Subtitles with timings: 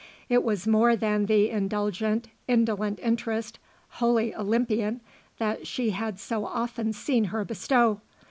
[0.29, 4.99] It was more than the indulgent, indolent interest, wholly Olympian,
[5.37, 8.01] that she had so often seen her bestow.